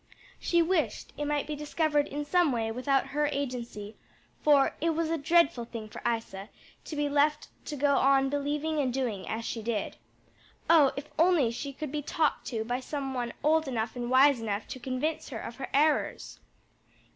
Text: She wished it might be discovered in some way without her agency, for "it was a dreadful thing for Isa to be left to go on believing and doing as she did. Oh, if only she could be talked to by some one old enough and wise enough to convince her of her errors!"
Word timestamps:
She 0.39 0.63
wished 0.63 1.13
it 1.15 1.25
might 1.25 1.45
be 1.45 1.55
discovered 1.55 2.07
in 2.07 2.25
some 2.25 2.51
way 2.51 2.71
without 2.71 3.09
her 3.13 3.27
agency, 3.27 3.95
for 4.41 4.75
"it 4.81 4.95
was 4.95 5.11
a 5.11 5.17
dreadful 5.19 5.63
thing 5.65 5.87
for 5.89 6.01
Isa 6.03 6.49
to 6.85 6.95
be 6.95 7.07
left 7.07 7.49
to 7.65 7.75
go 7.75 7.97
on 7.97 8.27
believing 8.27 8.79
and 8.79 8.91
doing 8.91 9.29
as 9.29 9.45
she 9.45 9.61
did. 9.61 9.97
Oh, 10.67 10.91
if 10.97 11.07
only 11.19 11.51
she 11.51 11.71
could 11.71 11.91
be 11.91 12.01
talked 12.01 12.47
to 12.47 12.63
by 12.63 12.79
some 12.79 13.13
one 13.13 13.31
old 13.43 13.67
enough 13.67 13.95
and 13.95 14.09
wise 14.09 14.39
enough 14.41 14.67
to 14.69 14.79
convince 14.79 15.29
her 15.29 15.37
of 15.39 15.57
her 15.57 15.69
errors!" 15.71 16.39